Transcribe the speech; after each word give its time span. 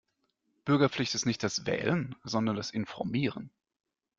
Bürgerpflicht 0.65 1.13
ist 1.13 1.27
nicht 1.27 1.43
das 1.43 1.67
Wählen 1.67 2.15
sondern 2.23 2.55
das 2.55 2.71
Informieren. 2.71 3.51